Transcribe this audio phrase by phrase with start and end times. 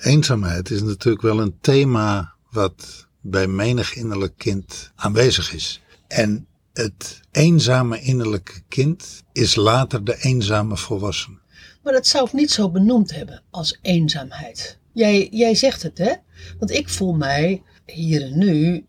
[0.00, 5.80] Eenzaamheid is natuurlijk wel een thema wat bij menig innerlijk kind aanwezig is.
[6.08, 11.38] En het eenzame innerlijke kind is later de eenzame volwassene.
[11.82, 14.78] Maar dat zou ik niet zo benoemd hebben als eenzaamheid.
[14.92, 16.12] Jij, jij zegt het, hè?
[16.58, 18.86] Want ik voel mij hier en nu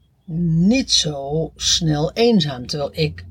[0.65, 2.67] niet zo snel eenzaam.
[2.67, 3.25] Terwijl ik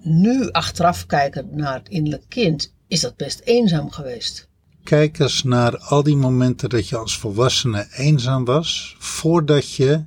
[0.00, 4.48] nu achteraf kijken naar het innerlijk kind, is dat best eenzaam geweest.
[4.88, 10.04] Kijk eens naar al die momenten dat je als volwassene eenzaam was, voordat je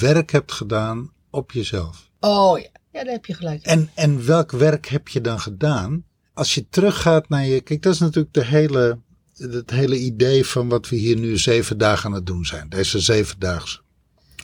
[0.00, 2.10] werk hebt gedaan op jezelf.
[2.20, 3.62] Oh ja, ja daar heb je gelijk.
[3.62, 6.04] En, en welk werk heb je dan gedaan?
[6.34, 7.60] Als je teruggaat naar je.
[7.60, 8.98] Kijk, dat is natuurlijk de hele,
[9.36, 12.68] het hele idee van wat we hier nu zeven dagen aan het doen zijn.
[12.68, 13.80] Deze zevendaagse.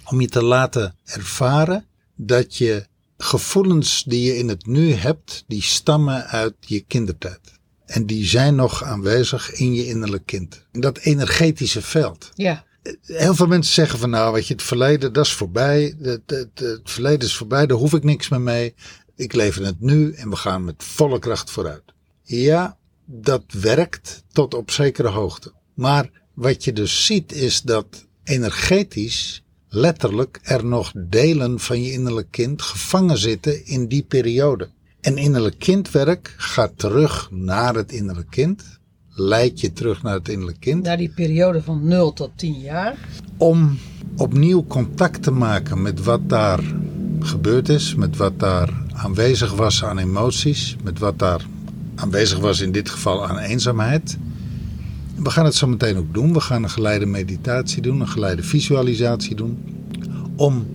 [0.05, 5.62] Om je te laten ervaren dat je gevoelens die je in het nu hebt, die
[5.62, 7.55] stammen uit je kindertijd.
[7.86, 10.66] En die zijn nog aanwezig in je innerlijk kind.
[10.72, 12.30] In dat energetische veld.
[12.34, 12.64] Ja.
[13.02, 15.95] Heel veel mensen zeggen van nou, weet je, het verleden, dat is voorbij.
[16.00, 18.74] Het, het, het verleden is voorbij, daar hoef ik niks meer mee.
[19.16, 21.82] Ik leef in het nu en we gaan met volle kracht vooruit.
[22.23, 25.52] Ja, dat werkt tot op zekere hoogte.
[25.74, 32.30] Maar wat je dus ziet is dat energetisch letterlijk er nog delen van je innerlijk
[32.30, 34.71] kind gevangen zitten in die periode.
[35.07, 40.60] En innerlijk kindwerk gaat terug naar het innerlijk kind, leidt je terug naar het innerlijk
[40.60, 40.82] kind.
[40.82, 42.96] Naar die periode van 0 tot 10 jaar.
[43.37, 43.79] Om
[44.16, 46.60] opnieuw contact te maken met wat daar
[47.21, 51.46] gebeurd is, met wat daar aanwezig was aan emoties, met wat daar
[51.95, 54.18] aanwezig was in dit geval aan eenzaamheid.
[55.16, 56.32] We gaan het zo meteen ook doen.
[56.32, 59.59] We gaan een geleide meditatie doen, een geleide visualisatie doen.
[60.37, 60.66] Om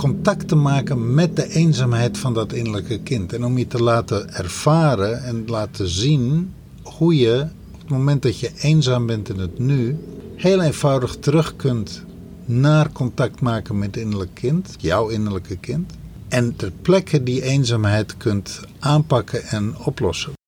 [0.00, 3.32] contact te maken met de eenzaamheid van dat innerlijke kind.
[3.32, 8.40] En om je te laten ervaren en laten zien hoe je op het moment dat
[8.40, 9.98] je eenzaam bent in het nu,
[10.36, 12.04] heel eenvoudig terug kunt
[12.44, 15.92] naar contact maken met het innerlijke kind, jouw innerlijke kind.
[16.28, 20.39] En ter plekke die eenzaamheid kunt aanpakken en oplossen.